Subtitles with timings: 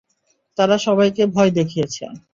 [0.57, 2.03] তারা সবাইকে ভয় দেখিয়েছে।